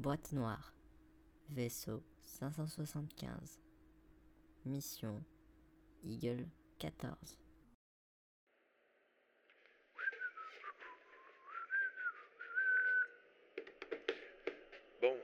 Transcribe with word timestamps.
Boîte 0.00 0.32
noire. 0.32 0.72
Vaisseau 1.50 2.02
575. 2.22 3.60
Mission 4.64 5.22
Eagle 6.02 6.46
14. 6.78 7.36
Bon. 15.02 15.16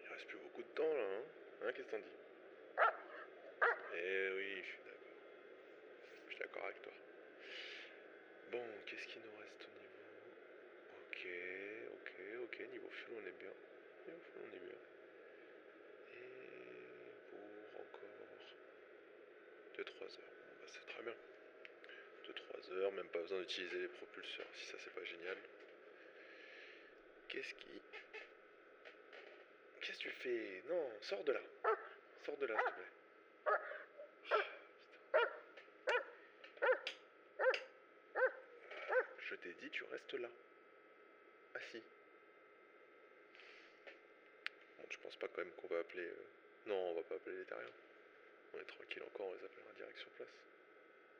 Il 0.00 0.08
reste 0.12 0.26
plus 0.28 0.38
beaucoup 0.38 0.62
de 0.62 0.68
temps 0.68 0.82
là, 0.84 1.18
hein 1.18 1.22
Hein, 1.66 1.72
qu'est-ce 1.74 1.86
que 1.86 1.90
t'en 1.90 1.98
dis? 1.98 2.04
Eh 3.98 4.30
oui, 4.36 4.62
je 4.62 4.68
suis 4.70 4.82
d'accord. 4.84 5.18
Je 6.28 6.30
suis 6.30 6.38
d'accord 6.38 6.64
avec 6.66 6.82
toi. 6.82 6.92
Bon, 8.52 8.62
qu'est-ce 8.86 9.06
qu'il 9.08 9.22
nous 9.22 9.36
reste 9.40 9.66
au 9.66 9.70
niveau 9.74 9.98
Ok, 11.10 11.26
ok, 11.94 12.60
on 13.10 13.26
est 13.26 13.38
bien. 13.38 13.52
Fuel 14.04 14.42
on 14.42 14.50
est 14.54 14.60
bien. 14.60 14.78
Et 16.14 16.26
pour 17.30 17.80
encore 17.80 18.26
2-3 19.78 20.02
heures. 20.02 20.34
Bah, 20.60 20.66
c'est 20.66 20.86
très 20.86 21.02
bien. 21.02 21.14
2-3 22.24 22.72
heures, 22.72 22.92
même 22.92 23.08
pas 23.08 23.20
besoin 23.20 23.40
d'utiliser 23.40 23.80
les 23.80 23.88
propulseurs, 23.88 24.46
si 24.54 24.64
ça 24.66 24.78
c'est 24.78 24.94
pas 24.94 25.04
génial. 25.04 25.36
Qu'est-ce 27.28 27.54
qui... 27.54 27.82
Qu'est-ce 29.80 29.98
que 29.98 30.02
tu 30.04 30.10
fais? 30.10 30.62
Non, 30.68 30.90
sors 31.00 31.22
de 31.24 31.32
là. 31.32 31.40
Sors 32.24 32.36
de 32.38 32.46
là, 32.46 32.56
s'il 32.56 32.66
te 32.66 32.74
plaît. 32.74 32.90
Je 39.28 39.34
t'ai 39.34 39.54
dit, 39.54 39.70
tu 39.70 39.84
restes 39.84 40.14
là. 40.14 40.28
Assis. 41.54 41.82
Je 44.90 44.96
pense 44.98 45.16
pas 45.16 45.28
quand 45.28 45.38
même 45.42 45.50
qu'on 45.52 45.68
va 45.68 45.78
appeler... 45.80 46.04
euh, 46.04 46.24
Non, 46.66 46.76
on 46.90 46.94
va 46.94 47.02
pas 47.02 47.14
appeler 47.16 47.36
les 47.38 47.44
terriens. 47.44 47.70
On 48.54 48.58
est 48.60 48.64
tranquille 48.64 49.02
encore, 49.02 49.26
on 49.26 49.34
les 49.34 49.44
appellera 49.44 49.72
direct 49.76 49.98
sur 49.98 50.08
place. 50.10 50.28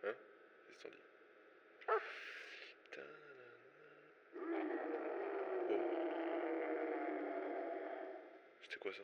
Hein? 0.05 0.15
Qu'est-ce 0.69 0.89
dis? 0.89 1.03
Ta-da-da-da. 2.91 3.47
Oh. 5.71 5.81
C'était 8.63 8.79
quoi 8.79 8.93
ça 8.93 9.03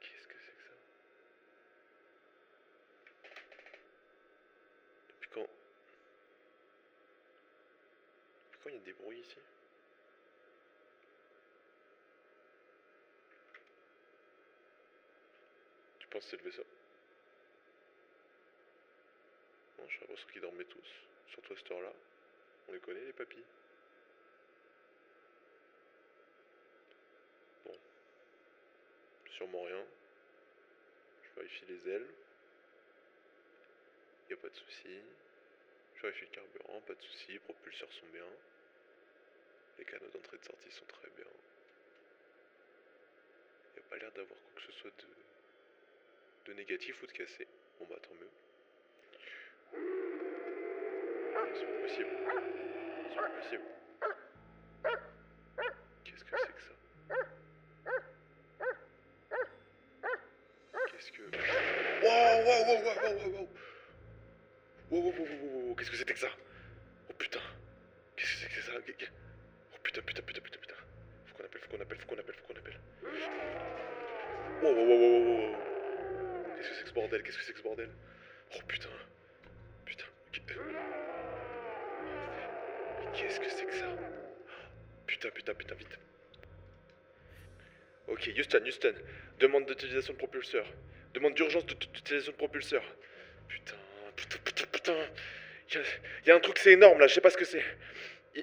Qu'est-ce 0.00 0.26
que 0.28 0.34
c'est 0.46 0.52
que 0.52 0.62
ça 0.62 0.74
Depuis 5.08 5.30
quand 5.34 5.48
Quand 8.64 8.70
il 8.70 8.76
y 8.76 8.78
a 8.78 8.82
des 8.82 8.92
bruits 8.94 9.20
ici 9.20 9.36
Tu 15.98 16.08
penses 16.08 16.24
que 16.24 16.30
c'est 16.30 16.36
le 16.38 16.44
vaisseau? 16.44 16.64
Non, 19.78 19.84
j'ai 19.86 20.00
l'impression 20.00 20.28
qu'ils 20.32 20.40
dormaient 20.40 20.64
tous, 20.64 20.88
surtout 21.28 21.52
à 21.52 21.56
cette 21.56 21.70
heure-là. 21.72 21.92
On 22.68 22.72
les 22.72 22.80
connaît, 22.80 23.04
les 23.04 23.12
papis. 23.12 23.44
Bon. 27.66 27.76
Sûrement 29.36 29.62
rien. 29.64 29.84
Je 31.22 31.40
vérifie 31.40 31.66
les 31.68 31.90
ailes. 31.90 32.08
Y 34.30 34.32
a 34.32 34.36
pas 34.38 34.48
de 34.48 34.54
souci. 34.54 35.02
Carburant, 36.12 36.82
pas 36.86 36.94
de 36.94 37.00
souci. 37.00 37.32
Les 37.32 37.38
propulseurs 37.38 37.90
sont 37.92 38.06
bien. 38.12 38.26
Les 39.78 39.86
canaux 39.86 40.08
d'entrée 40.12 40.36
et 40.36 40.38
de 40.38 40.44
sortie 40.44 40.70
sont 40.70 40.84
très 40.84 41.08
bien. 41.16 41.24
Y 43.76 43.78
a 43.78 43.82
pas 43.88 43.96
l'air 43.96 44.12
d'avoir 44.12 44.38
quoi 44.38 44.52
que 44.54 44.62
ce 44.62 44.72
soit 44.72 44.90
de, 44.98 45.06
de 46.52 46.52
négatif 46.58 47.02
ou 47.02 47.06
de 47.06 47.12
cassé. 47.12 47.48
Bon 47.78 47.86
bah 47.88 47.96
tant 48.02 48.14
mieux. 48.14 48.28
C'est 51.54 51.64
pas 51.64 51.80
possible? 51.80 52.10
C'est 53.08 53.16
pas 53.16 53.30
possible? 53.30 53.64
Qu'est-ce 56.04 56.24
que 56.24 56.36
c'est 56.36 56.52
que 56.52 56.60
ça? 56.60 56.74
Qu'est-ce 60.90 61.12
que. 61.12 61.22
Wow, 62.04 62.44
wow, 62.44 62.60
wow, 62.66 62.78
wow, 62.84 62.96
wow, 63.00 63.14
wow, 63.16 63.30
wow. 63.40 63.48
Wow, 64.94 65.02
wow, 65.02 65.10
wow. 65.10 65.74
Qu'est-ce 65.74 65.90
que 65.90 65.96
c'était 65.96 66.12
que 66.12 66.20
ça? 66.20 66.28
Oh 67.10 67.14
putain. 67.18 67.40
Qu'est-ce 68.14 68.30
que 68.32 68.38
c'est 68.38 68.48
que 68.48 68.62
ça? 68.62 68.72
Oh 68.76 69.78
putain, 69.82 70.00
putain, 70.02 70.22
putain, 70.22 70.40
putain, 70.40 70.58
putain. 70.60 70.74
Faut 71.26 71.34
qu'on 71.36 71.44
appelle, 71.44 71.60
faut 71.60 71.68
qu'on 71.68 71.82
appelle, 71.82 71.98
faut 71.98 72.06
qu'on 72.06 72.20
appelle, 72.20 72.34
faut 72.36 72.46
qu'on 72.46 72.60
appelle. 72.60 72.78
Wow, 74.62 74.72
wow, 74.72 74.86
wow, 74.86 74.98
wow, 75.00 75.24
wow. 75.26 75.56
Qu'est-ce 76.56 76.68
que 76.68 76.74
c'est 76.76 76.82
que 76.84 76.88
ce 76.90 76.94
bordel? 76.94 77.22
Qu'est-ce 77.24 77.38
que 77.38 77.42
c'est 77.42 77.52
que 77.54 77.58
ce 77.58 77.64
bordel? 77.64 77.90
Oh 78.54 78.60
putain. 78.68 78.88
Putain. 79.84 80.06
qu'est-ce 83.14 83.40
que 83.40 83.50
c'est 83.50 83.66
que 83.66 83.74
ça? 83.74 83.88
Putain, 85.08 85.30
putain, 85.30 85.54
putain, 85.54 85.74
vite. 85.74 85.98
Ok, 88.06 88.30
Houston, 88.38 88.62
Houston. 88.64 88.94
Demande 89.40 89.66
d'utilisation 89.66 90.12
de 90.12 90.18
propulseur. 90.18 90.66
Demande 91.14 91.34
d'urgence 91.34 91.66
d'utilisation 91.66 92.30
de 92.30 92.36
propulseur. 92.36 92.84
Putain, 93.48 93.74
putain, 94.16 94.38
putain, 94.44 94.64
putain. 94.72 94.96
Il 95.72 96.28
y, 96.28 96.30
a- 96.30 96.36
un 96.36 96.40
truc, 96.40 96.58
c'est 96.58 96.72
énorme 96.72 97.00
là, 97.00 97.06
je 97.06 97.14
sais 97.14 97.20
pas 97.20 97.30
ce 97.30 97.36
que 97.36 97.44
c'est. 97.44 97.64
Oh 98.36 98.42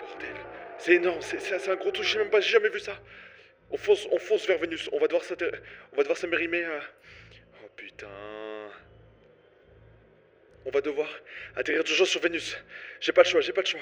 bordel. 0.00 0.36
C'est 0.78 0.94
énorme, 0.94 1.20
c'est 1.22 1.68
un 1.68 1.76
gros 1.76 1.90
truc, 1.92 2.04
j'ai 2.06 2.18
même 2.18 2.30
pas, 2.30 2.40
jamais 2.40 2.68
vu 2.68 2.80
ça. 2.80 2.98
On 3.70 3.76
fonce, 3.76 4.06
on 4.10 4.18
fonce 4.18 4.46
vers 4.46 4.58
Vénus, 4.58 4.88
on 4.92 4.98
va 4.98 5.06
devoir 5.06 5.24
s'amérimer. 6.16 6.66
Oh 7.62 7.68
putain. 7.76 8.08
On 10.64 10.70
va 10.70 10.80
devoir 10.80 11.08
atterrir 11.56 11.82
d'urgence 11.84 12.08
sur 12.10 12.20
Vénus. 12.20 12.56
J'ai 13.00 13.12
pas 13.12 13.22
le 13.22 13.28
choix, 13.28 13.40
j'ai 13.40 13.52
pas 13.52 13.62
le 13.62 13.66
choix. 13.66 13.80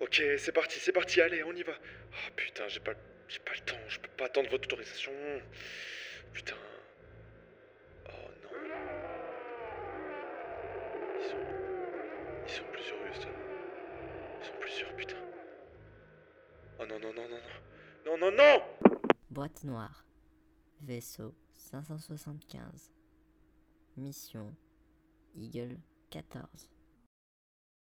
Ok, 0.00 0.22
c'est 0.38 0.52
parti, 0.52 0.78
c'est 0.80 0.92
parti, 0.92 1.20
allez, 1.20 1.42
on 1.44 1.52
y 1.52 1.62
va. 1.62 1.72
Oh 2.12 2.30
putain, 2.36 2.66
j'ai 2.68 2.80
pas, 2.80 2.94
j'ai 3.28 3.38
pas 3.40 3.52
le 3.54 3.60
temps, 3.60 3.80
je 3.88 3.98
peux 3.98 4.08
pas 4.16 4.26
attendre 4.26 4.50
votre 4.50 4.64
autorisation. 4.64 5.12
Putain. 6.32 6.56
Oh 8.08 8.12
non. 8.42 8.50
Ils 11.20 11.28
sont, 11.28 11.36
ils 12.46 12.52
sont 12.52 12.64
plusieurs, 12.72 12.98
Houston. 13.10 13.28
Oh 16.78 16.86
non, 16.86 16.98
non, 16.98 17.12
non, 17.14 17.28
non, 17.28 17.38
non. 17.38 17.50
Non, 18.06 18.18
non, 18.18 18.34
non 18.34 18.62
Boîte 19.30 19.64
noire. 19.64 20.04
Vaisseau 20.80 21.34
575. 21.54 22.90
Mission 23.96 24.54
Eagle 25.36 25.78
14. 26.10 26.68